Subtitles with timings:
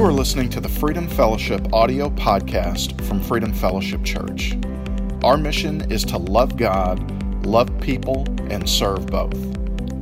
[0.00, 4.56] You are listening to the Freedom Fellowship audio podcast from Freedom Fellowship Church.
[5.22, 9.36] Our mission is to love God, love people, and serve both.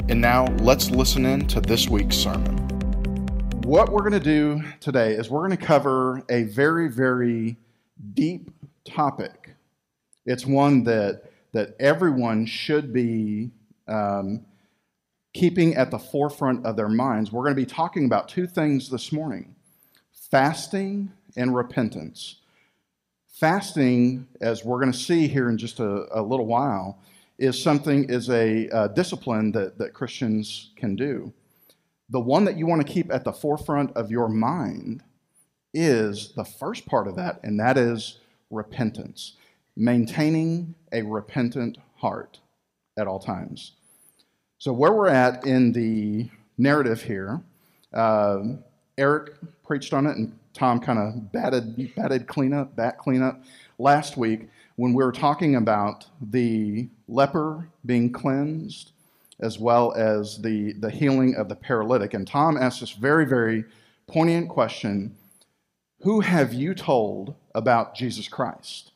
[0.09, 2.59] And now let's listen in to this week's sermon.
[3.64, 7.57] What we're going to do today is we're going to cover a very, very
[8.15, 8.53] deep
[8.85, 9.57] topic.
[10.25, 11.25] It's one that
[11.55, 13.51] that everyone should be
[13.89, 14.46] um,
[15.35, 17.33] keeping at the forefront of their minds.
[17.33, 19.57] We're going to be talking about two things this morning
[20.31, 22.36] fasting and repentance.
[23.29, 26.99] Fasting, as we're going to see here in just a, a little while,
[27.39, 31.33] is something, is a, a discipline that, that Christians can do.
[32.11, 35.03] The one that you want to keep at the forefront of your mind
[35.72, 38.19] is the first part of that, and that is
[38.50, 39.34] repentance.
[39.77, 42.41] Maintaining a repentant heart
[42.98, 43.72] at all times.
[44.58, 47.41] So, where we're at in the narrative here,
[47.92, 48.41] uh,
[48.97, 49.34] Eric
[49.69, 53.44] preached on it, and Tom kind of batted, batted cleanup, bat cleanup
[53.78, 58.92] last week when we were talking about the leper being cleansed
[59.41, 62.14] as well as the, the healing of the paralytic.
[62.14, 63.64] And Tom asked this very, very
[64.08, 65.14] poignant question
[66.00, 68.92] Who have you told about Jesus Christ?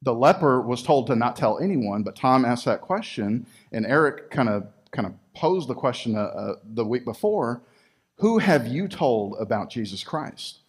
[0.00, 4.30] The leper was told to not tell anyone, but Tom asked that question, and Eric
[4.30, 7.62] kind of kind of posed the question uh, uh, the week before
[8.18, 10.60] who have you told about Jesus Christ?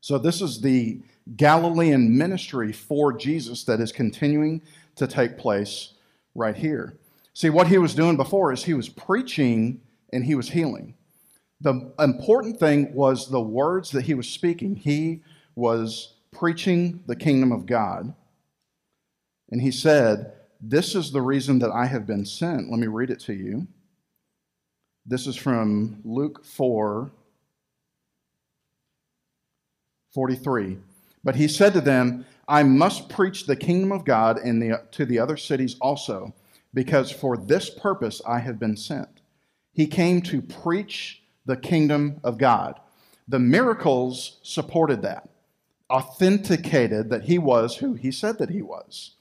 [0.00, 1.00] So, this is the
[1.36, 4.62] Galilean ministry for Jesus that is continuing
[4.96, 5.94] to take place
[6.34, 6.98] right here.
[7.34, 9.80] See, what he was doing before is he was preaching
[10.12, 10.94] and he was healing.
[11.60, 14.74] The important thing was the words that he was speaking.
[14.74, 15.22] He
[15.54, 18.12] was preaching the kingdom of God.
[19.50, 22.70] And he said, This is the reason that I have been sent.
[22.70, 23.68] Let me read it to you.
[25.04, 27.10] This is from Luke 4
[30.14, 30.78] 43.
[31.24, 35.06] But he said to them, I must preach the kingdom of God in the, to
[35.06, 36.34] the other cities also,
[36.74, 39.08] because for this purpose I have been sent.
[39.72, 42.78] He came to preach the kingdom of God.
[43.28, 45.28] The miracles supported that,
[45.88, 49.12] authenticated that he was who he said that he was.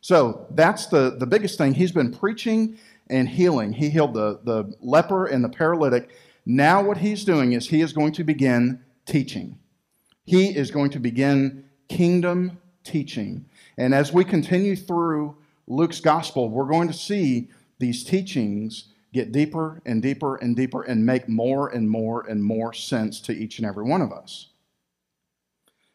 [0.00, 1.74] So that's the, the biggest thing.
[1.74, 2.78] He's been preaching
[3.10, 3.72] and healing.
[3.72, 6.10] He healed the, the leper and the paralytic.
[6.46, 9.58] Now, what he's doing is he is going to begin teaching.
[10.24, 13.46] He is going to begin kingdom teaching.
[13.76, 15.36] And as we continue through
[15.66, 17.48] Luke's gospel, we're going to see
[17.78, 22.72] these teachings get deeper and deeper and deeper and make more and more and more
[22.72, 24.48] sense to each and every one of us.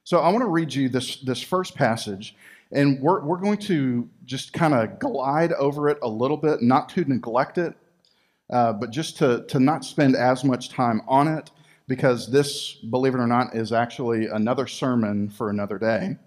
[0.04, 2.36] So I want to read you this, this first passage
[2.74, 6.90] and we're, we're going to just kind of glide over it a little bit, not
[6.90, 7.76] to neglect it,
[8.50, 11.52] uh, but just to, to not spend as much time on it,
[11.88, 16.18] because this, believe it or not, is actually another sermon for another day.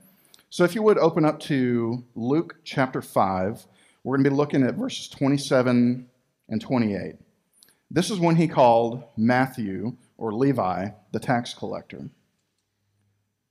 [0.50, 3.66] So if you would open up to Luke chapter 5,
[4.04, 6.08] we're going to be looking at verses 27
[6.48, 7.16] and 28.
[7.90, 12.10] This is when he called Matthew, or Levi, the tax collector.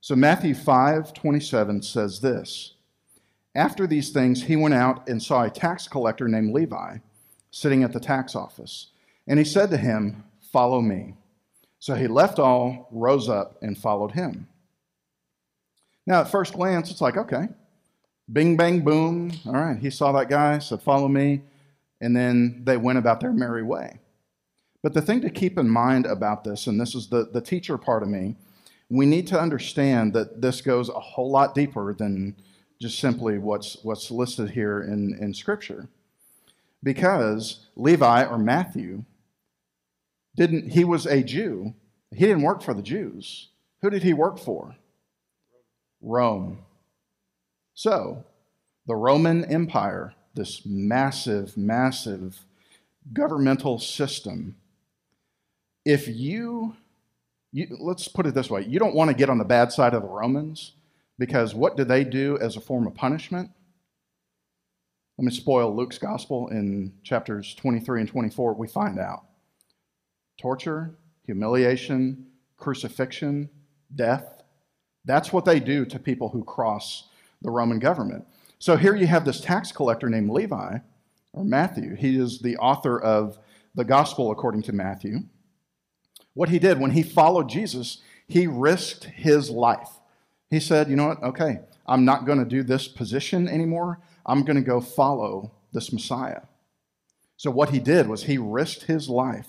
[0.01, 2.75] So Matthew 5:27 says this.
[3.56, 6.98] After these things, he went out and saw a tax collector named Levi
[7.52, 8.88] sitting at the tax office.
[9.28, 11.16] And he said to him, Follow me.
[11.80, 14.48] So he left all, rose up, and followed him.
[16.06, 17.48] Now, at first glance, it's like, okay,
[18.32, 19.32] bing, bang, boom.
[19.46, 21.42] All right, he saw that guy, said, Follow me.
[22.02, 24.00] And then they went about their merry way.
[24.84, 27.78] But the thing to keep in mind about this, and this is the, the teacher
[27.78, 28.36] part of me,
[28.90, 32.36] we need to understand that this goes a whole lot deeper than
[32.81, 35.88] just simply what's, what's listed here in, in Scripture.
[36.84, 39.06] Because Levi or Matthew
[40.36, 41.74] didn't, he was a Jew.
[42.12, 43.50] He didn't work for the Jews.
[43.81, 44.75] Who did he work for?
[46.02, 46.59] Rome.
[47.74, 48.24] So,
[48.86, 52.46] the Roman Empire, this massive, massive
[53.12, 54.56] governmental system,
[55.84, 56.75] if you,
[57.51, 59.94] you let's put it this way, you don't want to get on the bad side
[59.94, 60.74] of the Romans
[61.17, 63.50] because what do they do as a form of punishment?
[65.17, 68.53] Let me spoil Luke's gospel in chapters 23 and 24.
[68.53, 69.23] We find out
[70.39, 72.27] torture, humiliation,
[72.57, 73.50] crucifixion,
[73.94, 74.44] death.
[75.06, 77.09] That's what they do to people who cross
[77.41, 78.25] the Roman government.
[78.59, 80.79] So here you have this tax collector named Levi,
[81.35, 81.95] or Matthew.
[81.95, 83.38] He is the author of
[83.75, 85.19] the gospel according to Matthew.
[86.33, 89.89] What he did when he followed Jesus, he risked his life.
[90.50, 91.24] He said, You know what?
[91.24, 94.00] Okay, I'm not going to do this position anymore.
[94.25, 96.42] I'm going to go follow this Messiah.
[97.38, 99.47] So, what he did was he risked his life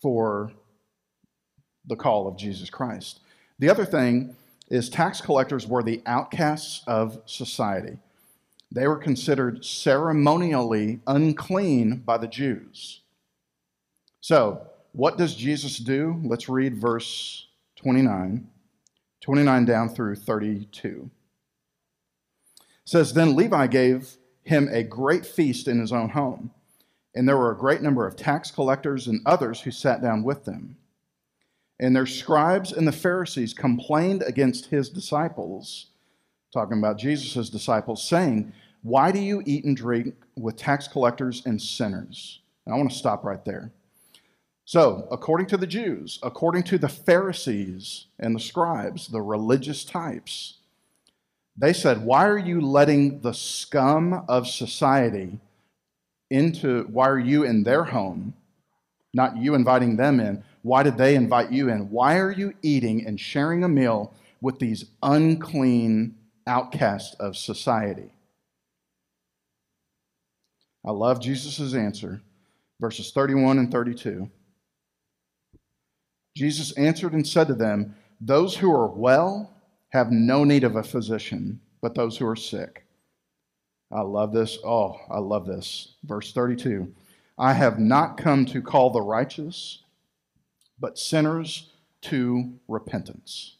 [0.00, 0.52] for
[1.86, 3.20] the call of Jesus Christ.
[3.58, 4.36] The other thing
[4.68, 7.98] is tax collectors were the outcasts of society.
[8.70, 13.00] They were considered ceremonially unclean by the Jews.
[14.20, 14.62] So,
[14.92, 16.20] what does Jesus do?
[16.24, 17.46] Let's read verse
[17.76, 18.46] 29,
[19.28, 21.10] 29 down through 32.
[22.56, 26.50] It says, Then Levi gave him a great feast in his own home,
[27.14, 30.46] and there were a great number of tax collectors and others who sat down with
[30.46, 30.78] them.
[31.78, 35.88] And their scribes and the Pharisees complained against his disciples,
[36.50, 41.60] talking about Jesus' disciples, saying, Why do you eat and drink with tax collectors and
[41.60, 42.40] sinners?
[42.64, 43.72] And I want to stop right there.
[44.68, 50.58] So, according to the Jews, according to the Pharisees and the scribes, the religious types,
[51.56, 55.40] they said, Why are you letting the scum of society
[56.28, 58.34] into, why are you in their home?
[59.14, 60.44] Not you inviting them in.
[60.60, 61.88] Why did they invite you in?
[61.88, 64.12] Why are you eating and sharing a meal
[64.42, 66.14] with these unclean
[66.46, 68.12] outcasts of society?
[70.84, 72.20] I love Jesus' answer,
[72.78, 74.30] verses 31 and 32.
[76.38, 79.52] Jesus answered and said to them, Those who are well
[79.88, 82.84] have no need of a physician, but those who are sick.
[83.90, 84.56] I love this.
[84.64, 85.94] Oh, I love this.
[86.04, 86.94] Verse 32
[87.36, 89.82] I have not come to call the righteous,
[90.78, 91.70] but sinners
[92.02, 93.56] to repentance.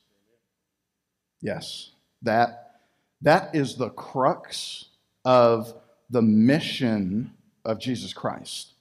[1.40, 1.90] Yes,
[2.22, 2.80] that,
[3.22, 4.86] that is the crux
[5.24, 5.74] of
[6.10, 7.32] the mission
[7.64, 8.74] of Jesus Christ.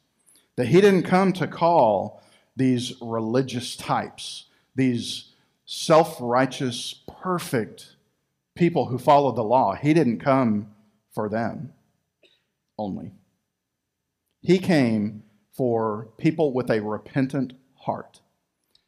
[0.56, 2.22] That he didn't come to call
[2.58, 4.46] these religious types,
[4.76, 5.32] these
[5.66, 7.96] self righteous, perfect
[8.56, 9.76] people who follow the law.
[9.76, 10.72] He didn't come
[11.14, 11.74] for them
[12.78, 13.12] only.
[14.42, 15.24] He came
[15.54, 18.22] for people with a repentant heart,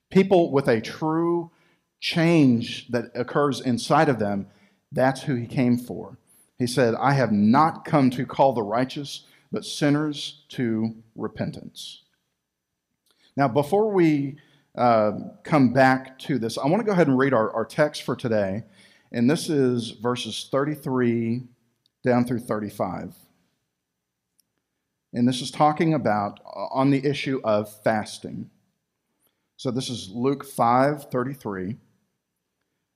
[0.10, 1.52] people with a true
[2.00, 4.48] change that occurs inside of them.
[4.92, 6.18] That's who he came for.
[6.58, 12.04] He said, I have not come to call the righteous, but sinners to repentance.
[13.40, 14.36] Now, before we
[14.76, 15.14] uh,
[15.44, 18.14] come back to this, I want to go ahead and read our, our text for
[18.14, 18.66] today.
[19.14, 21.44] And this is verses 33
[22.04, 23.16] down through 35.
[25.14, 28.50] And this is talking about uh, on the issue of fasting.
[29.56, 31.70] So this is Luke 5 33.
[31.70, 31.78] It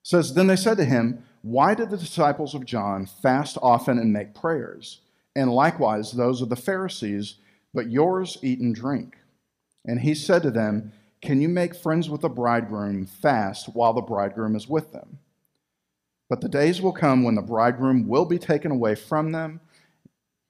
[0.02, 4.12] says, Then they said to him, Why did the disciples of John fast often and
[4.12, 5.00] make prayers?
[5.34, 7.36] And likewise those of the Pharisees,
[7.72, 9.16] but yours eat and drink.
[9.84, 14.00] And he said to them, Can you make friends with the bridegroom fast while the
[14.00, 15.18] bridegroom is with them?
[16.28, 19.60] But the days will come when the bridegroom will be taken away from them.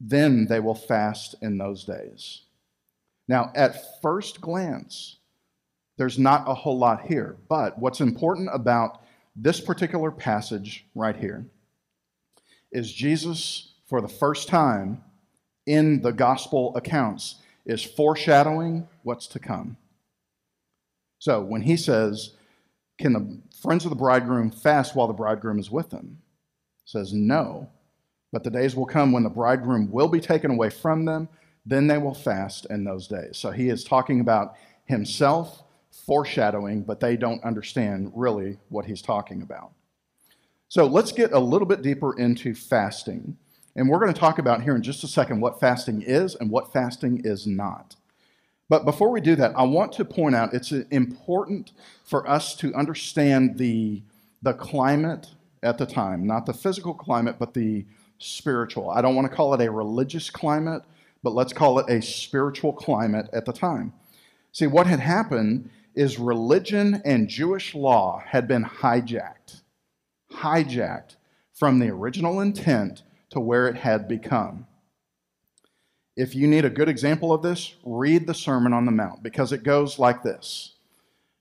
[0.00, 2.42] Then they will fast in those days.
[3.26, 5.16] Now, at first glance,
[5.96, 7.36] there's not a whole lot here.
[7.48, 9.02] But what's important about
[9.36, 11.46] this particular passage right here
[12.70, 15.02] is Jesus, for the first time
[15.66, 19.76] in the gospel accounts, is foreshadowing what's to come.
[21.18, 22.32] So when he says,
[22.98, 26.18] Can the friends of the bridegroom fast while the bridegroom is with them?
[26.84, 27.70] says, No.
[28.32, 31.28] But the days will come when the bridegroom will be taken away from them,
[31.64, 33.38] then they will fast in those days.
[33.38, 39.42] So he is talking about himself foreshadowing, but they don't understand really what he's talking
[39.42, 39.72] about.
[40.68, 43.36] So let's get a little bit deeper into fasting.
[43.76, 46.50] And we're going to talk about here in just a second what fasting is and
[46.50, 47.96] what fasting is not.
[48.68, 51.72] But before we do that, I want to point out it's important
[52.04, 54.02] for us to understand the,
[54.42, 55.28] the climate
[55.62, 57.84] at the time, not the physical climate, but the
[58.18, 58.90] spiritual.
[58.90, 60.82] I don't want to call it a religious climate,
[61.22, 63.92] but let's call it a spiritual climate at the time.
[64.52, 69.62] See, what had happened is religion and Jewish law had been hijacked,
[70.32, 71.16] hijacked
[71.52, 73.02] from the original intent
[73.34, 74.66] to where it had become.
[76.16, 79.52] If you need a good example of this, read the Sermon on the Mount because
[79.52, 80.76] it goes like this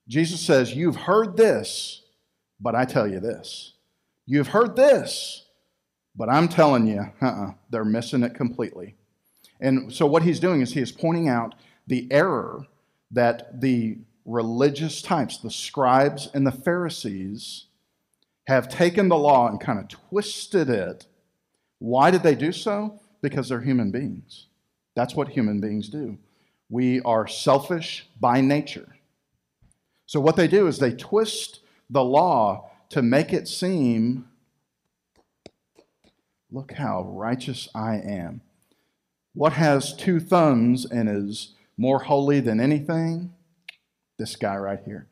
[0.07, 2.01] Jesus says, You've heard this,
[2.59, 3.73] but I tell you this.
[4.25, 5.45] You've heard this,
[6.15, 8.95] but I'm telling you, uh-uh, they're missing it completely.
[9.59, 11.53] And so, what he's doing is he is pointing out
[11.85, 12.65] the error
[13.11, 17.65] that the religious types, the scribes and the Pharisees,
[18.47, 21.05] have taken the law and kind of twisted it
[21.83, 22.97] why did they do so?
[23.21, 24.47] Because they're human beings.
[24.95, 26.17] That's what human beings do.
[26.69, 28.95] We are selfish by nature.
[30.05, 31.59] So, what they do is they twist
[31.89, 34.29] the law to make it seem
[36.49, 38.39] look how righteous I am.
[39.33, 43.33] What has two thumbs and is more holy than anything?
[44.17, 45.07] This guy right here.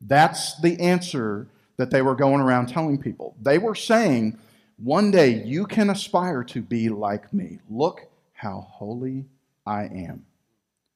[0.00, 3.36] That's the answer that they were going around telling people.
[3.38, 4.38] They were saying,
[4.78, 7.60] One day you can aspire to be like me.
[7.70, 9.24] Look how holy
[9.66, 10.26] I am.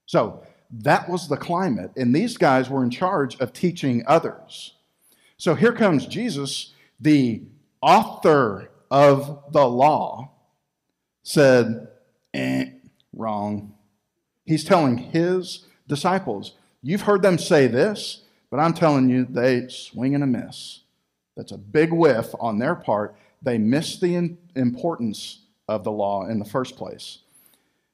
[0.07, 4.75] So that was the climate, and these guys were in charge of teaching others.
[5.37, 7.43] So here comes Jesus, the
[7.81, 10.31] author of the law,
[11.23, 11.89] said,
[12.35, 12.67] eh,
[13.13, 13.75] wrong.
[14.45, 20.15] He's telling his disciples, You've heard them say this, but I'm telling you, they swing
[20.15, 20.81] and a miss.
[21.37, 23.15] That's a big whiff on their part.
[23.43, 27.19] They missed the importance of the law in the first place.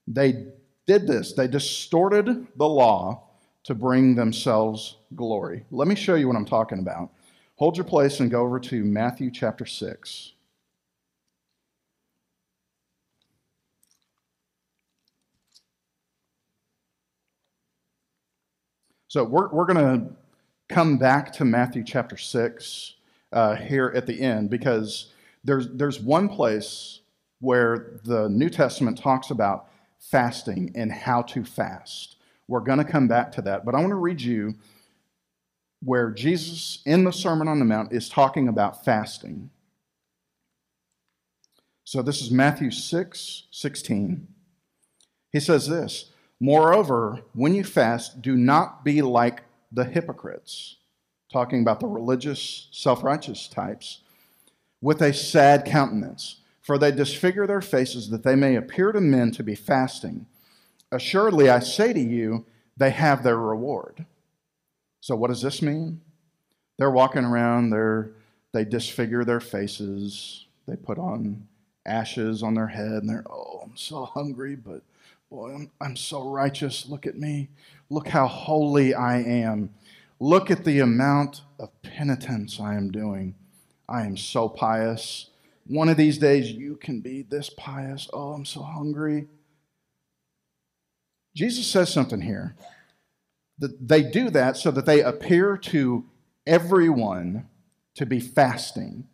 [0.07, 0.47] They
[0.87, 3.25] did this, they distorted the law
[3.65, 5.65] to bring themselves glory.
[5.71, 7.11] Let me show you what I'm talking about.
[7.57, 10.33] Hold your place and go over to Matthew chapter 6.
[19.09, 20.17] So we're, we're going to
[20.69, 22.95] come back to Matthew chapter 6
[23.33, 25.13] uh, here at the end because
[25.47, 27.01] there's, there's one place
[27.41, 32.17] where the New Testament talks about fasting and how to fast.
[32.49, 34.55] We're going to come back to that, but I want to read you
[35.83, 39.51] where Jesus in the Sermon on the Mount is talking about fasting.
[41.85, 44.27] So this is Matthew 6 16.
[45.33, 46.11] He says this
[46.41, 50.77] Moreover, when you fast, do not be like the hypocrites,
[51.33, 54.01] talking about the religious, self righteous types,
[54.81, 59.31] with a sad countenance, for they disfigure their faces that they may appear to men
[59.33, 60.27] to be fasting.
[60.93, 62.45] Assuredly, I say to you,
[62.77, 64.05] they have their reward.
[65.01, 66.01] So, what does this mean?
[66.79, 68.11] They're walking around, they're,
[68.53, 71.47] they disfigure their faces, they put on
[71.87, 74.83] ashes on their head, and they're, oh, I'm so hungry, but
[75.31, 76.89] Boy, I'm, I'm so righteous.
[76.89, 77.49] Look at me.
[77.91, 79.71] Look how holy I am.
[80.21, 83.35] Look at the amount of penitence I am doing.
[83.89, 85.31] I am so pious.
[85.67, 88.09] One of these days, you can be this pious.
[88.13, 89.27] Oh, I'm so hungry.
[91.35, 92.57] Jesus says something here.
[93.59, 96.05] That they do that so that they appear to
[96.47, 97.49] everyone
[97.95, 99.09] to be fasting.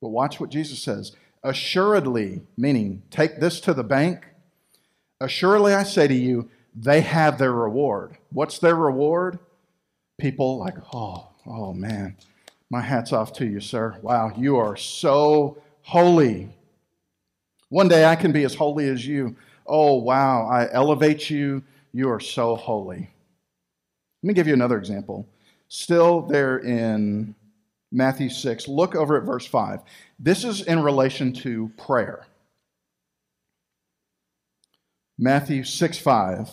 [0.00, 1.12] But watch what Jesus says.
[1.42, 4.24] Assuredly, meaning take this to the bank
[5.20, 8.16] Assuredly, I say to you, they have their reward.
[8.30, 9.38] What's their reward?
[10.16, 12.16] People like, oh, oh man,
[12.70, 13.96] my hat's off to you, sir.
[14.02, 16.50] Wow, you are so holy.
[17.70, 19.36] One day I can be as holy as you.
[19.66, 21.62] Oh, wow, I elevate you.
[21.92, 23.10] You are so holy.
[24.22, 25.26] Let me give you another example.
[25.68, 27.34] Still there in
[27.90, 29.80] Matthew 6, look over at verse 5.
[30.18, 32.26] This is in relation to prayer.
[35.18, 36.50] Matthew 6 5.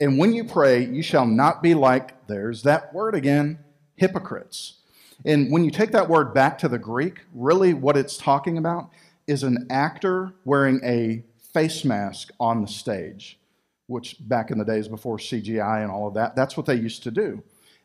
[0.00, 3.58] And when you pray, you shall not be like, there's that word again,
[3.96, 4.77] hypocrites.
[5.24, 8.90] And when you take that word back to the Greek, really what it's talking about
[9.26, 11.22] is an actor wearing a
[11.52, 13.38] face mask on the stage,
[13.86, 17.02] which back in the days before CGI and all of that, that's what they used
[17.02, 17.42] to do.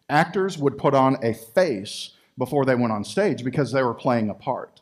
[0.10, 4.30] Actors would put on a face before they went on stage because they were playing
[4.30, 4.82] a part.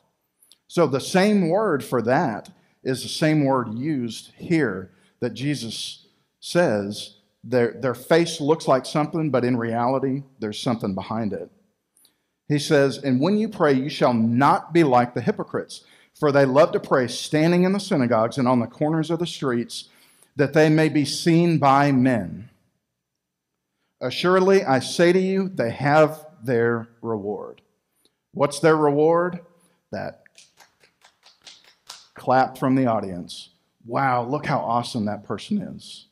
[0.67, 2.49] So the same word for that
[2.83, 6.07] is the same word used here that Jesus
[6.39, 11.49] says their, their face looks like something, but in reality, there's something behind it.
[12.51, 16.43] He says, And when you pray, you shall not be like the hypocrites, for they
[16.43, 19.87] love to pray standing in the synagogues and on the corners of the streets,
[20.35, 22.49] that they may be seen by men.
[24.01, 27.61] Assuredly, I say to you, they have their reward.
[28.33, 29.39] What's their reward?
[29.91, 30.23] That
[32.15, 33.51] clap from the audience.
[33.85, 36.07] Wow, look how awesome that person is.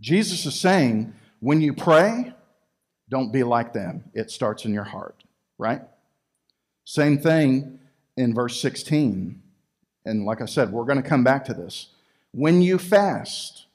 [0.00, 2.32] Jesus is saying, when you pray,
[3.08, 4.04] don't be like them.
[4.14, 5.22] It starts in your heart,
[5.58, 5.82] right?
[6.84, 7.78] Same thing
[8.16, 9.42] in verse 16.
[10.04, 11.88] And like I said, we're going to come back to this.
[12.32, 13.66] When you fast,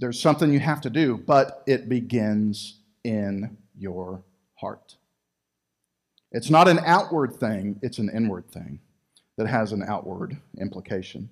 [0.00, 4.22] there's something you have to do, but it begins in your
[4.56, 4.96] heart.
[6.32, 8.80] It's not an outward thing, it's an inward thing
[9.36, 11.28] that has an outward implication.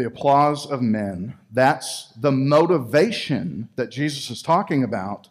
[0.00, 5.28] The applause of men, that's the motivation that Jesus is talking about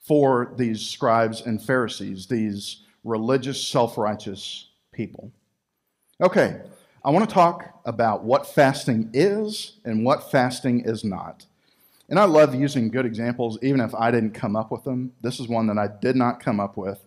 [0.00, 5.30] for these scribes and Pharisees, these religious, self righteous people.
[6.20, 6.62] Okay,
[7.04, 11.46] I want to talk about what fasting is and what fasting is not.
[12.08, 15.12] And I love using good examples, even if I didn't come up with them.
[15.20, 17.00] This is one that I did not come up with.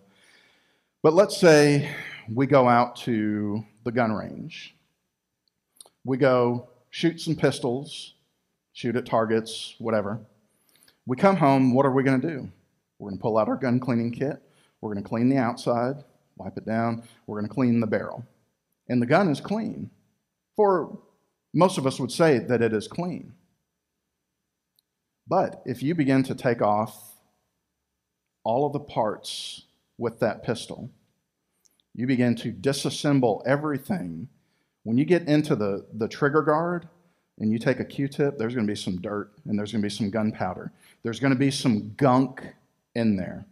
[1.02, 1.94] But let's say
[2.32, 4.74] we go out to the gun range.
[6.02, 8.14] We go shoot some pistols,
[8.72, 10.18] shoot at targets, whatever.
[11.04, 12.50] We come home, what are we going to do?
[12.98, 14.40] We're going to pull out our gun cleaning kit.
[14.80, 15.96] We're going to clean the outside,
[16.38, 17.06] wipe it down.
[17.26, 18.24] We're going to clean the barrel.
[18.88, 19.90] And the gun is clean.
[20.56, 20.98] For
[21.52, 23.34] most of us would say that it is clean.
[25.28, 26.96] But if you begin to take off
[28.42, 29.64] all of the parts
[29.98, 30.90] with that pistol,
[31.92, 34.30] you begin to disassemble everything.
[34.86, 36.88] When you get into the, the trigger guard
[37.40, 39.82] and you take a Q tip, there's going to be some dirt and there's going
[39.82, 40.70] to be some gunpowder.
[41.02, 42.46] There's going to be some gunk
[42.94, 43.46] in there.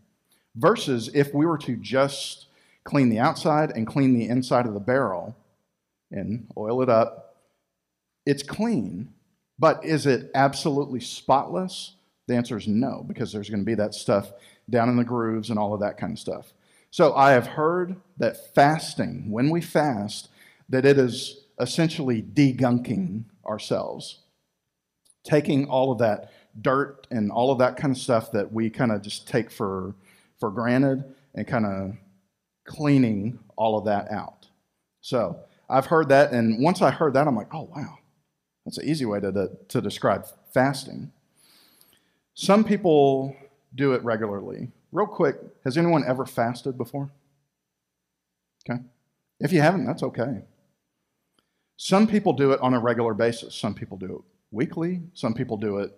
[0.54, 2.46] Versus if we were to just
[2.84, 5.34] clean the outside and clean the inside of the barrel
[6.12, 7.34] and oil it up,
[8.24, 9.12] it's clean.
[9.58, 11.96] But is it absolutely spotless?
[12.28, 14.30] The answer is no, because there's going to be that stuff
[14.70, 16.52] down in the grooves and all of that kind of stuff.
[16.92, 20.28] So I have heard that fasting, when we fast,
[20.68, 24.20] that it is essentially degunking ourselves,
[25.24, 28.92] taking all of that dirt and all of that kind of stuff that we kind
[28.92, 29.94] of just take for,
[30.38, 31.04] for granted
[31.34, 31.96] and kind of
[32.64, 34.48] cleaning all of that out.
[35.00, 37.98] So I've heard that, and once I heard that, I'm like, oh, wow,
[38.64, 41.12] that's an easy way to, to, to describe fasting.
[42.34, 43.36] Some people
[43.74, 44.70] do it regularly.
[44.92, 47.10] Real quick, has anyone ever fasted before?
[48.68, 48.80] Okay.
[49.40, 50.42] If you haven't, that's okay.
[51.84, 53.54] Some people do it on a regular basis.
[53.54, 55.02] Some people do it weekly.
[55.12, 55.92] Some people do it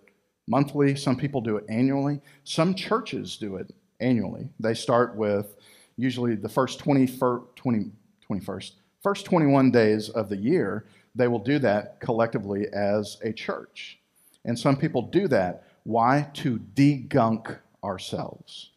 [0.45, 0.97] monthly.
[0.97, 2.19] Some people do it annually.
[2.43, 4.49] Some churches do it annually.
[4.59, 5.55] They start with
[5.95, 7.07] usually the first 20,
[7.55, 7.91] 20,
[8.29, 10.87] 21st, first 21 days of the year.
[11.15, 13.97] They will do that collectively as a church.
[14.43, 15.69] And some people do that.
[15.83, 16.29] Why?
[16.33, 18.71] To degunk ourselves.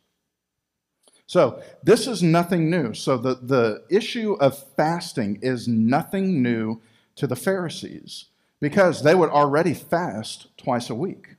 [1.26, 2.94] So, this is nothing new.
[2.94, 6.80] So, the, the issue of fasting is nothing new
[7.20, 8.26] to the Pharisees
[8.60, 11.36] because they would already fast twice a week,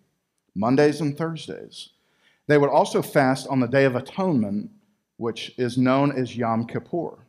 [0.55, 1.89] Mondays and Thursdays.
[2.47, 4.70] They would also fast on the Day of Atonement,
[5.17, 7.25] which is known as Yom Kippur.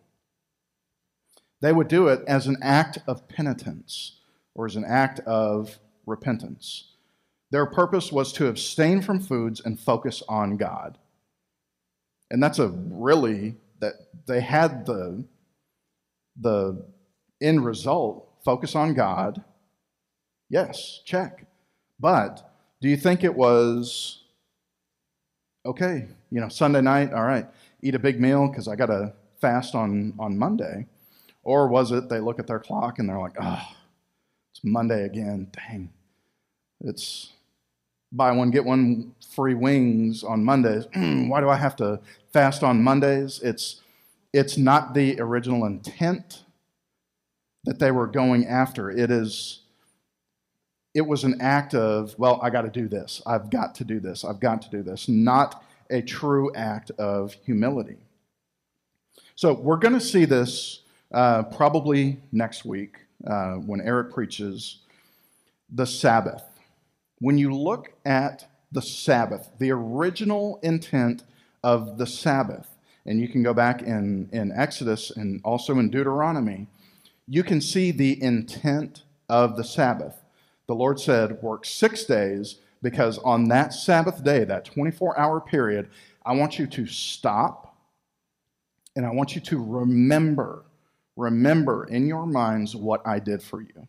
[1.61, 4.19] They would do it as an act of penitence
[4.55, 6.89] or as an act of repentance.
[7.51, 10.99] Their purpose was to abstain from foods and focus on God.
[12.31, 13.95] And that's a really that
[14.27, 15.25] they had the
[16.41, 16.83] the
[17.43, 19.43] end result, focus on God.
[20.49, 21.47] Yes, check.
[21.99, 24.25] But do you think it was
[25.65, 27.47] okay, you know, Sunday night, all right,
[27.83, 30.87] eat a big meal because I got to fast on, on Monday?
[31.45, 33.63] Or was it they look at their clock and they're like, oh,
[34.53, 35.49] it's Monday again.
[35.53, 35.91] Dang.
[36.81, 37.33] It's
[38.13, 40.87] buy one, get one free wings on Mondays.
[40.95, 42.01] Why do I have to
[42.33, 43.41] fast on Mondays?
[43.43, 43.81] It's,
[44.33, 46.43] it's not the original intent
[47.65, 48.91] that they were going after.
[48.91, 49.61] It is
[50.95, 53.23] it was an act of, well, I got to do this.
[53.25, 54.27] I've got to do this.
[54.27, 55.09] I've got to do this.
[55.09, 57.97] Not a true act of humility.
[59.35, 60.83] So we're going to see this
[61.15, 62.97] uh, probably next week
[63.27, 64.81] uh, when Eric preaches
[65.71, 66.43] the Sabbath
[67.23, 71.23] when you look at the Sabbath, the original intent
[71.63, 72.67] of the Sabbath,
[73.07, 76.67] and you can go back in, in Exodus and also in Deuteronomy,
[77.27, 80.17] you can see the intent of the Sabbath.
[80.67, 85.89] The Lord said, Work six days, because on that Sabbath day, that 24 hour period,
[86.25, 87.77] I want you to stop
[88.95, 90.65] and I want you to remember,
[91.17, 93.89] remember in your minds what I did for you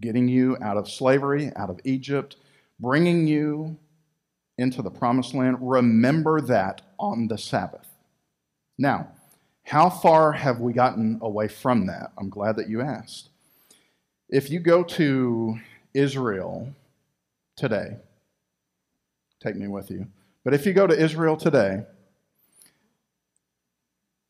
[0.00, 2.36] getting you out of slavery, out of Egypt,
[2.78, 3.76] bringing you
[4.56, 5.56] into the promised land.
[5.60, 7.88] Remember that on the Sabbath.
[8.78, 9.08] Now,
[9.68, 12.12] how far have we gotten away from that?
[12.16, 13.28] I'm glad that you asked.
[14.30, 15.58] If you go to
[15.92, 16.72] Israel
[17.54, 17.98] today,
[19.40, 20.06] take me with you,
[20.42, 21.82] but if you go to Israel today,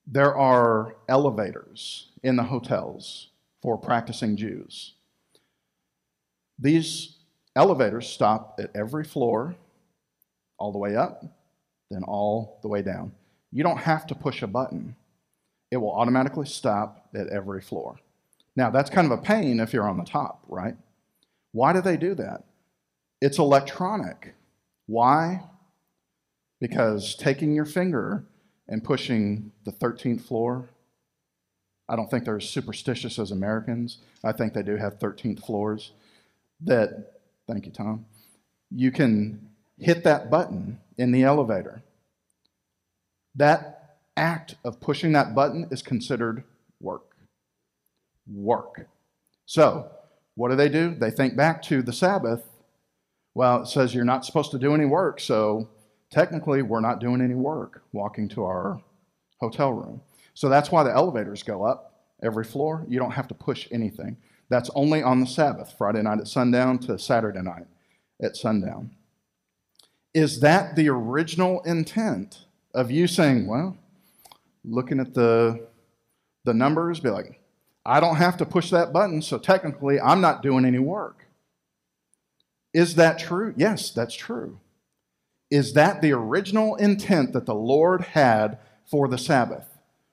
[0.09, 3.29] there are elevators in the hotels
[3.63, 4.95] for practicing Jews.
[6.59, 7.15] These
[7.55, 9.55] elevators stop at every floor,
[10.59, 11.25] all the way up,
[11.93, 13.13] then all the way down.
[13.53, 14.97] You don't have to push a button,
[15.71, 17.97] it will automatically stop at every floor.
[18.57, 20.77] Now, that's kind of a pain if you're on the top, right?
[21.53, 22.45] Why do they do that?
[23.21, 24.35] It's electronic.
[24.87, 25.43] Why?
[26.61, 28.25] Because taking your finger
[28.69, 30.69] and pushing the 13th floor,
[31.89, 33.99] I don't think they're as superstitious as Americans.
[34.25, 35.93] I think they do have 13th floors
[36.61, 38.07] that, thank you, Tom,
[38.71, 41.83] you can hit that button in the elevator.
[43.37, 43.78] That
[44.19, 46.45] act of pushing that button is considered
[46.81, 47.17] work.
[48.27, 48.89] Work.
[49.47, 49.91] So,
[50.35, 50.95] what do they do?
[50.95, 52.43] They think back to the Sabbath.
[53.35, 55.69] Well, it says you're not supposed to do any work, so
[56.11, 58.81] technically we're not doing any work walking to our
[59.41, 60.01] hotel room.
[60.35, 61.89] So that's why the elevators go up
[62.23, 62.85] every floor.
[62.89, 64.17] You don't have to push anything.
[64.49, 67.67] That's only on the Sabbath, Friday night at sundown to Saturday night
[68.23, 68.91] at sundown.
[70.15, 73.77] Is that the original intent of you saying, well,
[74.65, 75.67] looking at the,
[76.45, 77.41] the numbers, be like,
[77.85, 81.27] I don't have to push that button, so technically I'm not doing any work?
[82.75, 83.55] Is that true?
[83.57, 84.61] Yes, that's true.
[85.51, 89.67] Is that the original intent that the Lord had for the Sabbath?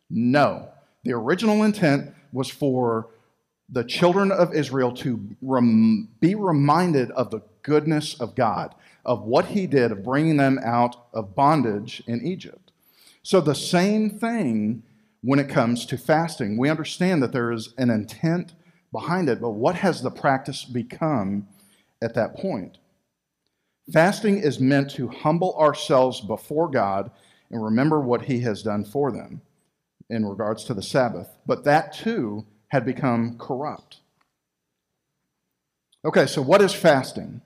[0.09, 0.69] No.
[1.03, 3.09] The original intent was for
[3.67, 9.47] the children of Israel to rem- be reminded of the goodness of God, of what
[9.47, 12.64] He did of bringing them out of bondage in Egypt.
[13.25, 14.83] So, the same thing
[15.21, 16.59] when it comes to fasting.
[16.59, 18.53] We understand that there is an intent
[18.91, 21.47] behind it, but what has the practice become
[22.03, 22.77] at that point?
[23.91, 27.09] Fasting is meant to humble ourselves before God
[27.49, 29.41] and remember what He has done for them
[30.07, 31.35] in regards to the Sabbath.
[31.47, 34.01] But that too had become corrupt.
[36.05, 37.41] Okay, so what is fasting?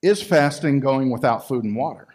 [0.00, 2.08] Is fasting going without food and water?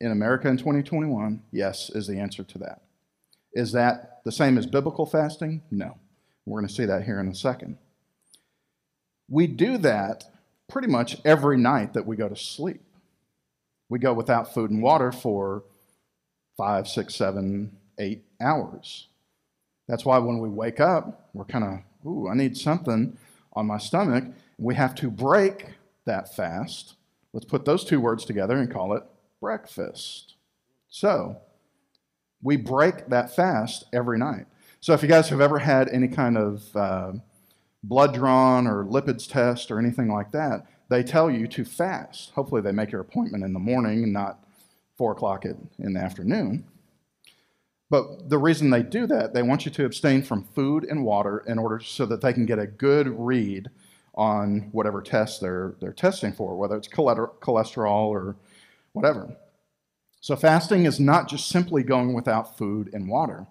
[0.00, 2.82] In America in 2021, yes, is the answer to that.
[3.52, 5.62] Is that the same as biblical fasting?
[5.70, 5.98] No.
[6.46, 7.78] We're going to see that here in a second.
[9.28, 10.24] We do that
[10.68, 12.82] pretty much every night that we go to sleep.
[13.88, 15.64] We go without food and water for
[16.56, 19.08] five, six, seven, eight hours.
[19.88, 23.16] That's why when we wake up, we're kind of, ooh, I need something
[23.54, 24.24] on my stomach.
[24.58, 25.66] We have to break
[26.04, 26.94] that fast.
[27.32, 29.02] Let's put those two words together and call it
[29.40, 30.34] breakfast.
[30.88, 31.38] So,
[32.42, 34.46] we break that fast every night.
[34.80, 37.12] So, if you guys have ever had any kind of uh,
[37.82, 42.30] blood drawn or lipids test or anything like that, they tell you to fast.
[42.30, 44.44] Hopefully, they make your appointment in the morning not
[44.96, 46.64] four o'clock in the afternoon.
[47.90, 51.42] But the reason they do that, they want you to abstain from food and water
[51.46, 53.70] in order so that they can get a good read
[54.14, 58.36] on whatever test they're, they're testing for, whether it's cholesterol or
[58.98, 59.36] whatever.
[60.20, 63.46] So, fasting is not just simply going without food and water.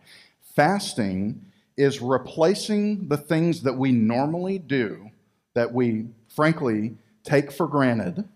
[0.56, 1.46] Fasting
[1.78, 5.12] is replacing the things that we normally do,
[5.54, 8.28] that we frankly take for granted,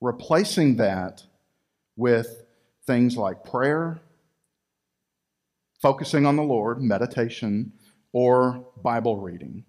[0.00, 1.22] replacing that
[1.96, 2.44] with
[2.86, 4.00] things like prayer,
[5.80, 7.72] focusing on the Lord, meditation,
[8.12, 9.64] or Bible reading.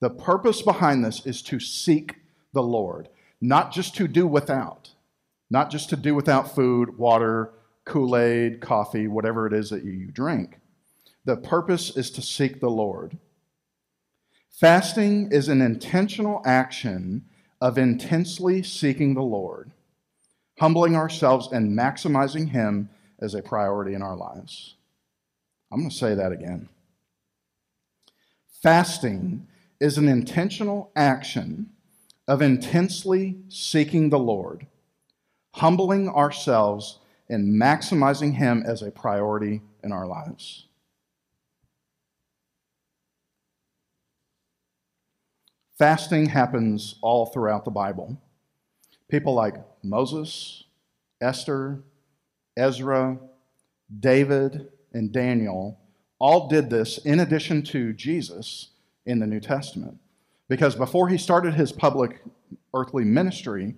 [0.00, 2.16] The purpose behind this is to seek
[2.54, 3.08] the Lord,
[3.40, 4.90] not just to do without,
[5.50, 7.52] not just to do without food, water,
[7.84, 10.58] Kool Aid, coffee, whatever it is that you drink.
[11.24, 13.18] The purpose is to seek the Lord.
[14.50, 17.24] Fasting is an intentional action
[17.60, 19.72] of intensely seeking the Lord,
[20.58, 24.76] humbling ourselves and maximizing Him as a priority in our lives.
[25.72, 26.68] I'm going to say that again.
[28.62, 29.46] Fasting
[29.80, 31.70] is an intentional action
[32.28, 34.66] of intensely seeking the Lord,
[35.52, 40.66] humbling ourselves, and maximizing Him as a priority in our lives.
[45.78, 48.20] Fasting happens all throughout the Bible.
[49.08, 50.64] People like Moses,
[51.20, 51.82] Esther,
[52.56, 53.18] Ezra,
[53.98, 55.80] David, and Daniel
[56.18, 58.68] all did this in addition to Jesus
[59.06, 59.98] in the New Testament.
[60.48, 62.22] Because before he started his public
[62.74, 63.74] earthly ministry,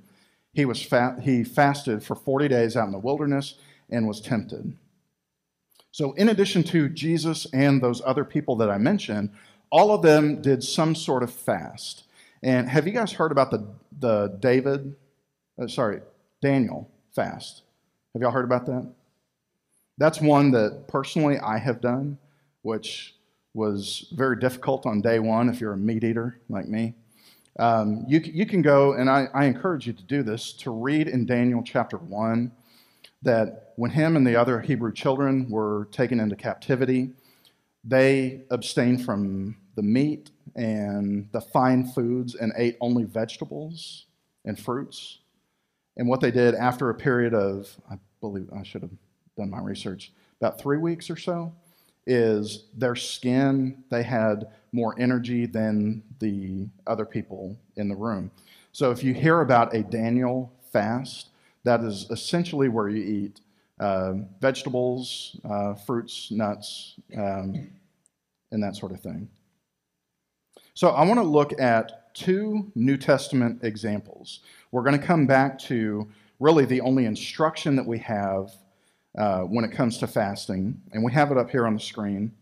[0.52, 3.54] he, was fa- he fasted for 40 days out in the wilderness
[3.90, 4.76] and was tempted.
[5.90, 9.30] So, in addition to Jesus and those other people that I mentioned,
[9.70, 12.04] all of them did some sort of fast.
[12.42, 13.66] And have you guys heard about the,
[13.98, 14.96] the David,
[15.60, 16.00] uh, sorry,
[16.40, 17.62] Daniel fast?
[18.14, 18.90] Have y'all heard about that?
[19.98, 22.18] That's one that personally I have done,
[22.62, 23.14] which
[23.54, 26.94] was very difficult on day one if you're a meat eater like me.
[27.58, 31.08] Um, you, you can go, and I, I encourage you to do this, to read
[31.08, 32.50] in Daniel chapter 1
[33.22, 37.10] that when him and the other Hebrew children were taken into captivity,
[37.84, 44.06] they abstained from the meat and the fine foods and ate only vegetables
[44.44, 45.18] and fruits.
[45.96, 48.90] And what they did after a period of, I believe I should have
[49.36, 51.52] done my research, about three weeks or so,
[52.06, 58.30] is their skin, they had more energy than the other people in the room.
[58.72, 61.28] So if you hear about a Daniel fast,
[61.64, 63.40] that is essentially where you eat
[63.78, 67.68] uh, vegetables, uh, fruits, nuts, um,
[68.50, 69.28] and that sort of thing.
[70.74, 74.40] So I want to look at two New Testament examples.
[74.70, 76.08] We're going to come back to
[76.40, 78.52] really the only instruction that we have
[79.18, 82.32] uh, when it comes to fasting, and we have it up here on the screen.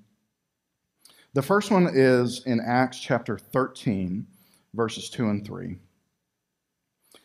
[1.33, 4.27] The first one is in Acts chapter 13,
[4.75, 5.71] verses 2 and 3.
[5.71, 5.79] It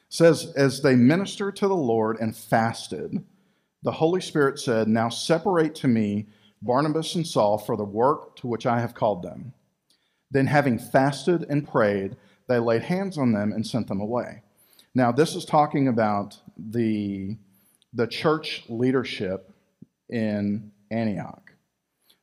[0.10, 3.26] says, As they ministered to the Lord and fasted,
[3.82, 6.28] the Holy Spirit said, Now separate to me
[6.62, 9.54] Barnabas and Saul for the work to which I have called them.
[10.30, 12.16] Then, having fasted and prayed,
[12.48, 14.44] they laid hands on them and sent them away.
[14.94, 17.38] Now, this is talking about the,
[17.92, 19.52] the church leadership
[20.10, 21.55] in Antioch.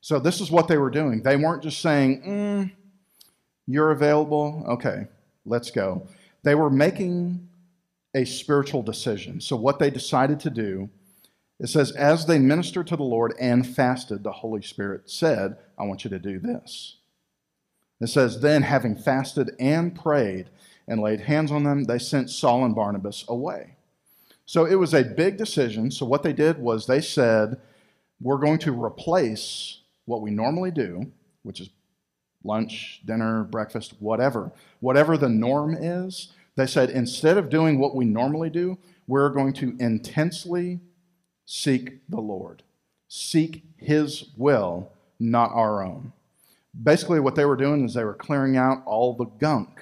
[0.03, 1.23] So this is what they were doing.
[1.23, 2.73] They weren't just saying, mm,
[3.67, 4.65] You're available.
[4.69, 5.07] Okay,
[5.47, 6.09] let's go.
[6.43, 7.49] They were making
[8.13, 9.41] a spiritual decision.
[9.41, 10.91] So what they decided to do,
[11.61, 15.85] it says, As they ministered to the Lord and fasted, the Holy Spirit said, I
[15.85, 16.97] want you to do this.
[18.01, 20.51] It says, Then having fasted and prayed
[20.89, 23.77] and laid hands on them, they sent Saul and Barnabas away.
[24.47, 25.93] So it was a big decision.
[25.93, 27.61] So what they did was they said,
[28.21, 31.11] We're going to replace what we normally do,
[31.43, 31.71] which is
[32.45, 38.05] lunch, dinner, breakfast, whatever, whatever the norm is, they said instead of doing what we
[38.05, 40.81] normally do, we're going to intensely
[41.45, 42.63] seek the Lord,
[43.09, 46.13] seek His will, not our own.
[46.81, 49.81] Basically, what they were doing is they were clearing out all the gunk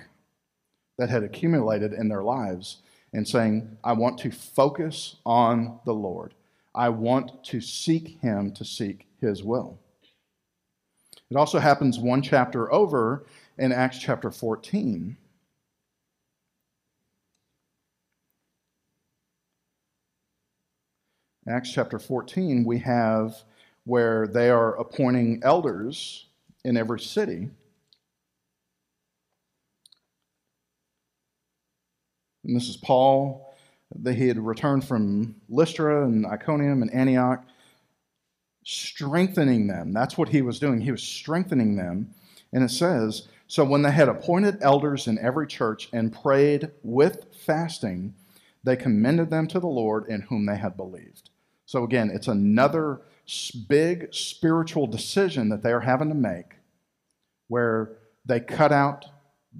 [0.98, 2.78] that had accumulated in their lives
[3.12, 6.34] and saying, I want to focus on the Lord.
[6.74, 9.78] I want to seek Him to seek His will.
[11.30, 13.24] It also happens one chapter over
[13.56, 15.16] in Acts chapter 14.
[21.48, 23.42] Acts chapter 14, we have
[23.84, 26.26] where they are appointing elders
[26.64, 27.48] in every city.
[32.44, 33.46] And this is Paul.
[34.02, 37.44] That he had returned from Lystra and Iconium and Antioch
[38.64, 39.92] strengthening them.
[39.92, 40.80] That's what he was doing.
[40.80, 42.14] He was strengthening them.
[42.52, 47.26] And it says, So when they had appointed elders in every church and prayed with
[47.34, 48.14] fasting,
[48.62, 51.30] they commended them to the Lord in whom they had believed.
[51.64, 53.00] So again, it's another
[53.68, 56.56] big spiritual decision that they are having to make
[57.48, 57.92] where
[58.26, 59.06] they cut out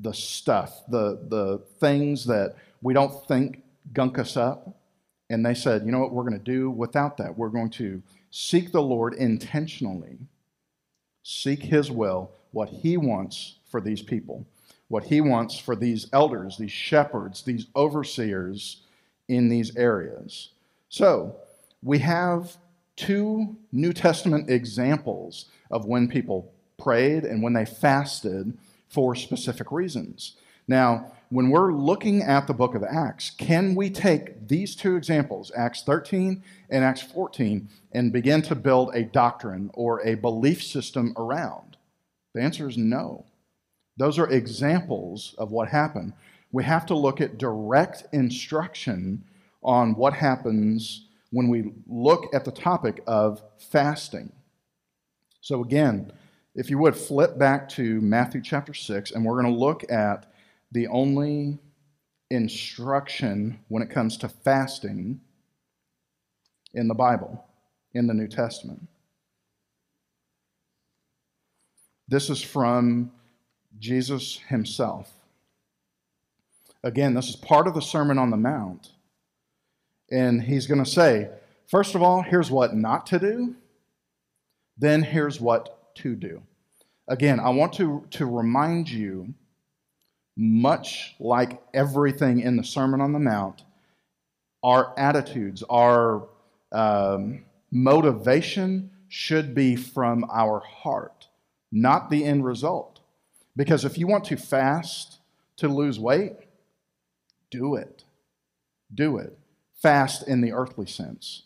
[0.00, 4.76] the stuff, the, the things that we don't think gunk us up.
[5.28, 7.36] And they said, you know what, we're going to do without that.
[7.36, 10.18] We're going to Seek the Lord intentionally.
[11.22, 14.46] Seek His will, what He wants for these people,
[14.88, 18.82] what He wants for these elders, these shepherds, these overseers
[19.28, 20.50] in these areas.
[20.88, 21.36] So,
[21.82, 22.56] we have
[22.96, 28.56] two New Testament examples of when people prayed and when they fasted
[28.88, 30.36] for specific reasons.
[30.68, 35.52] Now, when we're looking at the book of Acts, can we take these two examples,
[35.56, 41.14] Acts 13 and Acts 14, and begin to build a doctrine or a belief system
[41.16, 41.76] around?
[42.34, 43.26] The answer is no.
[43.96, 46.14] Those are examples of what happened.
[46.52, 49.24] We have to look at direct instruction
[49.62, 54.32] on what happens when we look at the topic of fasting.
[55.40, 56.12] So, again,
[56.54, 60.29] if you would flip back to Matthew chapter 6, and we're going to look at
[60.72, 61.58] the only
[62.30, 65.20] instruction when it comes to fasting
[66.74, 67.44] in the Bible,
[67.92, 68.86] in the New Testament.
[72.08, 73.12] This is from
[73.78, 75.10] Jesus himself.
[76.82, 78.90] Again, this is part of the Sermon on the Mount.
[80.10, 81.30] And he's going to say,
[81.68, 83.54] first of all, here's what not to do,
[84.76, 86.42] then here's what to do.
[87.06, 89.34] Again, I want to, to remind you
[90.40, 93.62] much like everything in the Sermon on the Mount,
[94.62, 96.26] our attitudes, our
[96.72, 101.28] um, motivation should be from our heart,
[101.70, 103.00] not the end result.
[103.54, 105.18] Because if you want to fast
[105.58, 106.36] to lose weight,
[107.50, 108.04] do it.
[108.94, 109.36] Do it.
[109.82, 111.42] Fast in the earthly sense.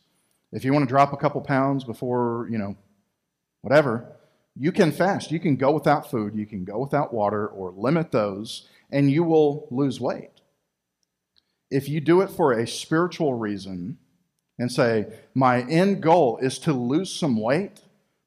[0.53, 2.77] If you want to drop a couple pounds before, you know,
[3.63, 4.07] whatever,
[4.57, 5.33] you can fast.
[5.33, 9.25] You can go without food, you can go without water, or limit those and you
[9.25, 10.31] will lose weight.
[11.71, 13.99] If you do it for a spiritual reason
[14.59, 17.81] and say, my end goal is to lose some weight,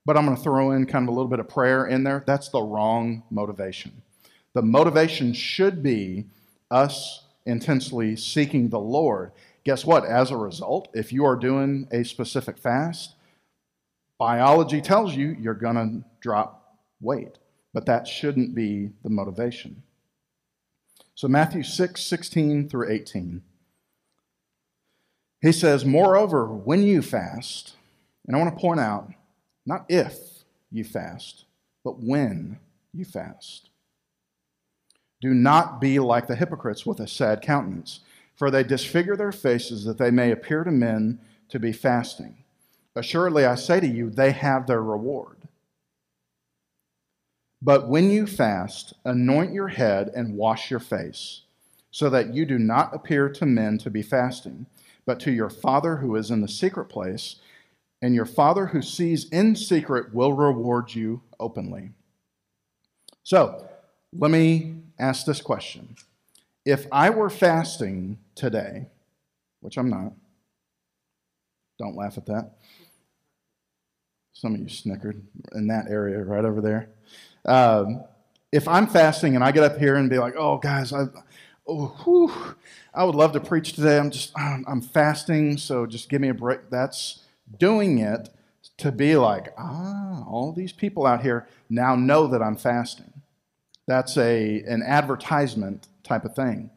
[0.05, 2.23] but I'm going to throw in kind of a little bit of prayer in there,
[2.25, 4.01] that's the wrong motivation.
[4.53, 6.25] The motivation should be
[6.71, 9.31] us intensely seeking the Lord.
[9.63, 10.05] Guess what?
[10.05, 13.15] As a result, if you are doing a specific fast,
[14.17, 17.37] biology tells you you're going to drop weight.
[17.77, 19.83] but that shouldn't be the motivation.
[21.17, 23.41] So, Matthew 6, 16 through 18.
[25.41, 27.75] He says, Moreover, when you fast,
[28.27, 29.11] and I want to point out,
[29.65, 30.15] not if
[30.71, 31.45] you fast,
[31.83, 32.59] but when
[32.93, 33.71] you fast.
[35.19, 38.01] Do not be like the hypocrites with a sad countenance,
[38.35, 42.43] for they disfigure their faces that they may appear to men to be fasting.
[42.95, 45.36] Assuredly, I say to you, they have their reward.
[47.61, 51.41] But when you fast, anoint your head and wash your face,
[51.89, 54.67] so that you do not appear to men to be fasting,
[55.05, 57.37] but to your Father who is in the secret place,
[58.01, 61.91] and your Father who sees in secret will reward you openly.
[63.23, 63.67] So,
[64.13, 65.95] let me ask this question.
[66.65, 68.87] If I were fasting today,
[69.61, 70.13] which I'm not,
[71.79, 72.57] don't laugh at that.
[74.33, 75.21] Some of you snickered
[75.53, 76.89] in that area right over there.
[77.47, 78.03] Um,
[78.51, 81.05] if I'm fasting and I get up here and be like, oh, guys, I,
[81.67, 82.55] oh, whew,
[82.93, 83.97] I would love to preach today.
[83.97, 86.69] I'm just, I'm, I'm fasting, so just give me a break.
[86.69, 87.23] That's
[87.57, 88.29] doing it
[88.77, 93.13] to be like, ah, all these people out here now know that I'm fasting.
[93.87, 96.69] That's a, an advertisement type of thing.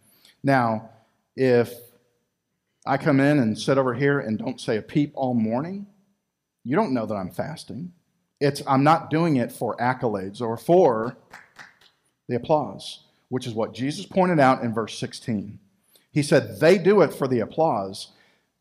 [0.42, 0.90] Now,
[1.36, 1.72] if
[2.86, 5.86] I come in and sit over here and don't say a peep all morning,
[6.64, 7.92] you don't know that I'm fasting.
[8.40, 11.16] It's I'm not doing it for accolades or for
[12.28, 15.58] the applause, which is what Jesus pointed out in verse 16.
[16.12, 18.12] He said they do it for the applause,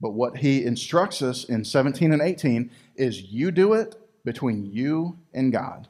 [0.01, 5.17] but what he instructs us in 17 and 18 is you do it between you
[5.33, 5.87] and God.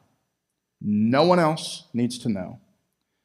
[0.81, 2.59] No one else needs to know.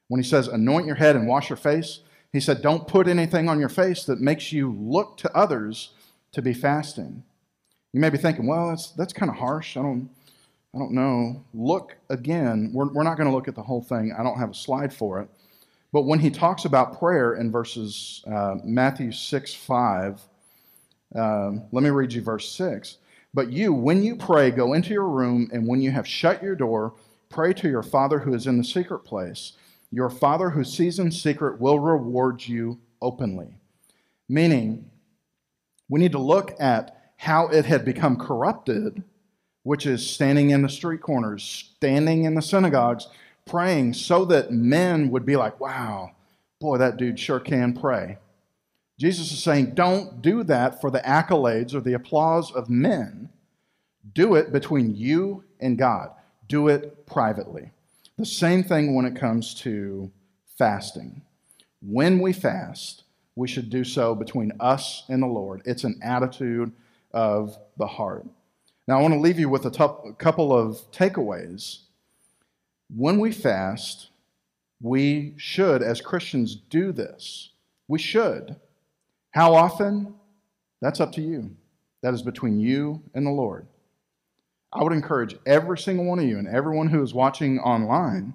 [0.08, 2.00] When he says anoint your head and wash your face,
[2.32, 5.90] he said don't put anything on your face that makes you look to others
[6.32, 7.22] to be fasting.
[7.92, 9.76] You may be thinking, well, that's, that's kind of harsh.
[9.76, 10.10] I don't,
[10.74, 11.44] I don't know.
[11.54, 12.70] Look again.
[12.72, 14.12] We're, we're not going to look at the whole thing.
[14.18, 15.28] I don't have a slide for it.
[15.92, 20.20] But when he talks about prayer in verses uh, Matthew 6 5,
[21.14, 22.98] um, let me read you verse 6.
[23.32, 26.56] But you, when you pray, go into your room, and when you have shut your
[26.56, 26.94] door,
[27.28, 29.52] pray to your Father who is in the secret place.
[29.92, 33.54] Your Father who sees in secret will reward you openly.
[34.28, 34.90] Meaning,
[35.88, 39.04] we need to look at how it had become corrupted
[39.64, 41.42] which is standing in the street corners,
[41.76, 43.08] standing in the synagogues,
[43.44, 46.12] praying so that men would be like, wow,
[46.60, 48.18] boy, that dude sure can pray.
[48.98, 53.28] Jesus is saying, don't do that for the accolades or the applause of men.
[54.12, 56.10] Do it between you and God.
[56.46, 57.70] Do it privately.
[58.16, 60.12] The same thing when it comes to
[60.56, 61.22] fasting.
[61.82, 63.02] When we fast,
[63.34, 65.62] we should do so between us and the Lord.
[65.64, 66.70] It's an attitude
[67.12, 68.26] of the heart.
[68.86, 71.78] Now, I want to leave you with a couple of takeaways.
[72.94, 74.10] When we fast,
[74.82, 77.50] we should, as Christians, do this.
[77.88, 78.56] We should.
[79.30, 80.14] How often?
[80.82, 81.56] That's up to you.
[82.02, 83.66] That is between you and the Lord.
[84.70, 88.34] I would encourage every single one of you and everyone who is watching online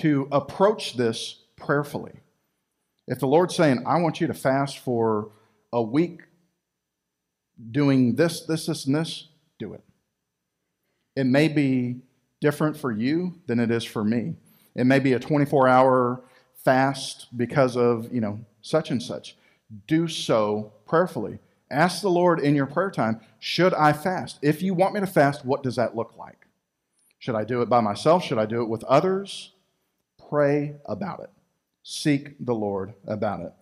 [0.00, 2.12] to approach this prayerfully.
[3.06, 5.30] If the Lord's saying, I want you to fast for
[5.72, 6.20] a week
[7.70, 9.82] doing this, this, this, and this, do it.
[11.16, 11.96] It may be
[12.40, 14.36] different for you than it is for me.
[14.74, 16.22] It may be a 24 hour
[16.64, 19.36] fast because of, you know, such and such.
[19.86, 21.38] Do so prayerfully.
[21.70, 24.38] Ask the Lord in your prayer time, should I fast?
[24.42, 26.46] If you want me to fast, what does that look like?
[27.18, 28.24] Should I do it by myself?
[28.24, 29.52] Should I do it with others?
[30.28, 31.30] Pray about it.
[31.82, 33.52] Seek the Lord about it.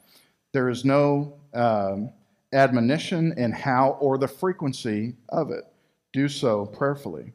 [0.53, 2.13] There is no um,
[2.53, 5.65] admonition and how or the frequency of it.
[6.13, 7.33] Do so prayerfully.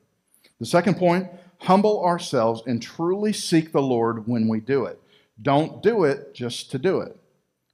[0.59, 1.27] The second point
[1.59, 4.99] humble ourselves and truly seek the Lord when we do it.
[5.41, 7.15] Don't do it just to do it.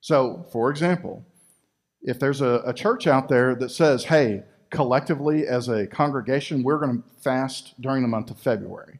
[0.01, 1.25] So, for example,
[2.01, 6.79] if there's a, a church out there that says, hey, collectively as a congregation, we're
[6.79, 8.99] going to fast during the month of February.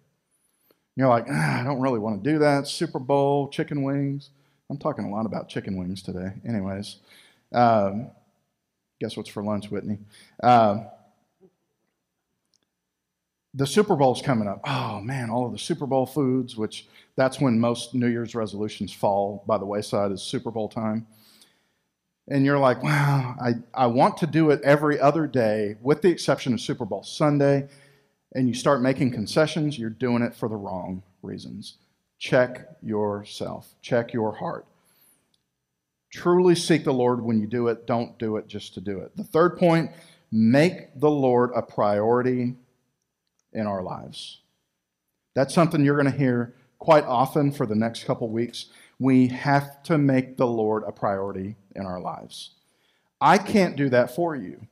[0.96, 2.68] You're like, ah, I don't really want to do that.
[2.68, 4.32] Super Bowl, chicken wings.
[4.70, 6.34] I'm talking a lot about chicken wings today.
[6.48, 6.98] Anyways,
[7.54, 8.12] um,
[9.00, 10.00] Guess what's for lunch, Whitney?
[10.42, 10.86] Uh,
[13.54, 14.62] the Super Bowl's coming up.
[14.66, 18.94] Oh man, all of the Super Bowl foods, which that's when most New Year's resolutions
[18.94, 21.08] fall by the wayside, is Super Bowl time.
[22.28, 26.10] And you're like, wow, I, I want to do it every other day, with the
[26.10, 27.68] exception of Super Bowl Sunday.
[28.34, 31.78] And you start making concessions, you're doing it for the wrong reasons.
[32.20, 34.68] Check yourself, check your heart.
[36.12, 37.86] Truly seek the Lord when you do it.
[37.86, 39.16] Don't do it just to do it.
[39.16, 39.92] The third point
[40.32, 42.56] make the Lord a priority
[43.54, 44.42] in our lives.
[45.36, 48.66] That's something you're going to hear quite often for the next couple weeks.
[49.00, 52.52] We have to make the Lord a priority in our lives.
[53.22, 54.68] I can't do that for you.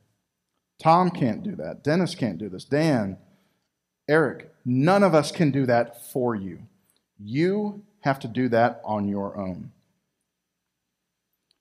[0.79, 1.83] Tom can't do that.
[1.83, 2.65] Dennis can't do this.
[2.65, 3.17] Dan,
[4.07, 6.59] Eric, none of us can do that for you.
[7.19, 9.71] You have to do that on your own.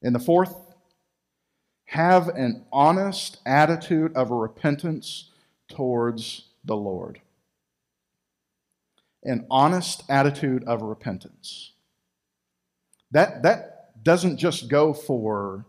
[0.07, 0.55] And the fourth,
[1.87, 5.31] have an honest attitude of repentance
[5.67, 7.19] towards the Lord.
[9.25, 11.73] An honest attitude of repentance.
[13.11, 15.65] That, that doesn't just go for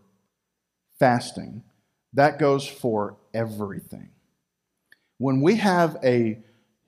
[0.99, 1.61] fasting,
[2.13, 4.07] that goes for everything.
[5.17, 6.39] When we have a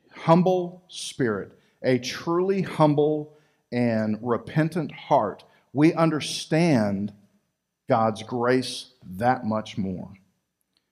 [0.10, 1.52] humble spirit,
[1.84, 3.34] a truly humble
[3.74, 5.44] and repentant heart,
[5.74, 7.12] we understand
[7.92, 10.14] God's grace that much more.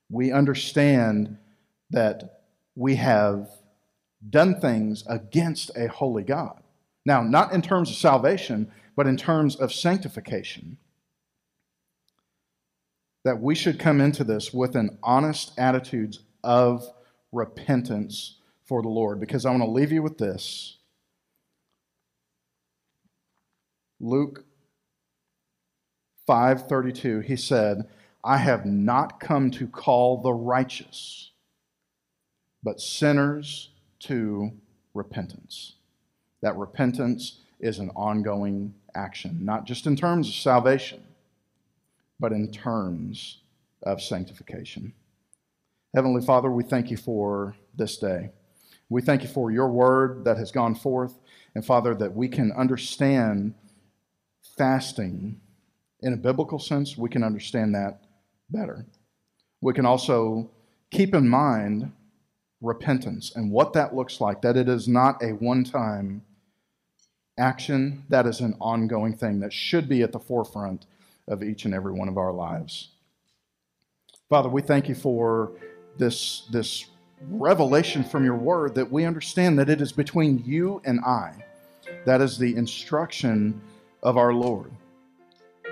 [0.10, 1.38] We understand
[1.92, 2.42] that
[2.76, 3.48] we have
[4.30, 6.62] done things against a holy God.
[7.06, 10.78] Now, not in terms of salvation, but in terms of sanctification.
[13.24, 16.86] That we should come into this with an honest attitude of
[17.32, 19.22] repentance for the Lord.
[19.22, 20.80] Because I want to leave you with this.
[24.02, 24.44] Luke
[26.30, 27.90] 5:32 he said,
[28.24, 31.32] "I have not come to call the righteous,
[32.62, 33.72] but sinners
[34.02, 34.52] to
[34.94, 35.74] repentance."
[36.42, 41.02] That repentance is an ongoing action, not just in terms of salvation,
[42.20, 43.42] but in terms
[43.82, 44.94] of sanctification.
[45.96, 48.34] Heavenly Father, we thank you for this day.
[48.88, 51.20] We thank you for your word that has gone forth,
[51.56, 53.56] and Father, that we can understand
[54.42, 55.42] fasting
[56.02, 58.02] in a biblical sense, we can understand that
[58.50, 58.86] better.
[59.62, 60.50] We can also
[60.92, 61.92] keep in mind
[62.62, 66.22] repentance and what that looks like, that it is not a one time
[67.38, 70.86] action, that is an ongoing thing that should be at the forefront
[71.28, 72.90] of each and every one of our lives.
[74.30, 75.52] Father, we thank you for
[75.98, 76.86] this, this
[77.30, 81.34] revelation from your word that we understand that it is between you and I.
[82.06, 83.62] That is the instruction
[84.04, 84.72] of our Lord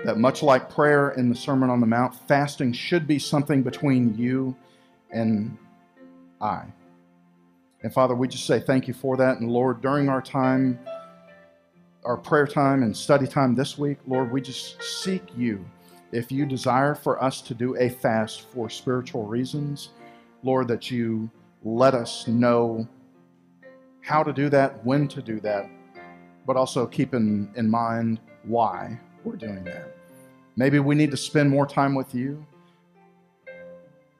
[0.04, 4.16] that much like prayer in the Sermon on the Mount, fasting should be something between
[4.16, 4.56] you
[5.10, 5.56] and
[6.40, 6.64] I.
[7.82, 9.38] And Father, we just say thank you for that.
[9.38, 10.78] And Lord, during our time,
[12.04, 15.64] our prayer time and study time this week, Lord, we just seek you.
[16.12, 19.90] If you desire for us to do a fast for spiritual reasons,
[20.42, 21.28] Lord, that you
[21.64, 22.88] let us know
[24.00, 25.68] how to do that, when to do that,
[26.46, 29.96] but also keep in, in mind why we're doing that.
[30.56, 32.44] Maybe we need to spend more time with you.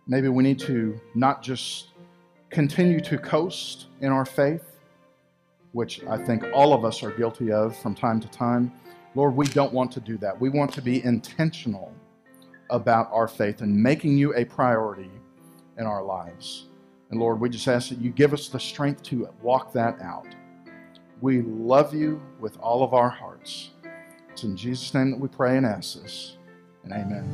[0.06, 1.88] Maybe we need to not just
[2.50, 4.64] continue to coast in our faith,
[5.72, 8.72] which I think all of us are guilty of from time to time.
[9.14, 10.40] Lord, we don't want to do that.
[10.40, 11.92] We want to be intentional
[12.70, 15.10] about our faith and making you a priority
[15.78, 16.66] in our lives.
[17.10, 20.26] And Lord, we just ask that you give us the strength to walk that out.
[21.20, 23.70] We love you with all of our hearts.
[24.38, 26.36] It's in Jesus' name that we pray and ask this.
[26.84, 27.28] And amen.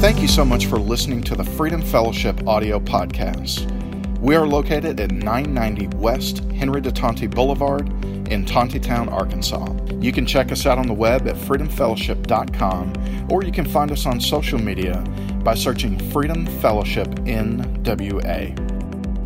[0.00, 3.70] Thank you so much for listening to the Freedom Fellowship audio podcast.
[4.18, 7.88] We are located at 990 West Henry de Tonti Boulevard
[8.32, 9.76] in Tontitown, Arkansas.
[10.00, 14.06] You can check us out on the web at freedomfellowship.com or you can find us
[14.06, 15.04] on social media
[15.44, 18.58] by searching Freedom Fellowship NWA.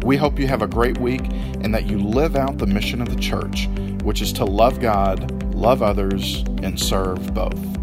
[0.05, 1.23] We hope you have a great week
[1.63, 3.67] and that you live out the mission of the church,
[4.03, 7.82] which is to love God love others, and serve both.